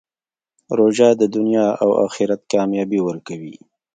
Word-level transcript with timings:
روژه 0.77 1.09
د 1.21 1.23
دنیا 1.35 1.67
او 1.83 1.89
آخرت 2.05 2.41
کامیابي 2.53 2.99
ورکوي. 3.03 3.55